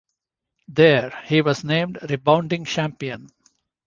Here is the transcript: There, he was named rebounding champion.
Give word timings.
There, 0.67 1.11
he 1.25 1.41
was 1.43 1.63
named 1.63 1.99
rebounding 2.09 2.65
champion. 2.65 3.27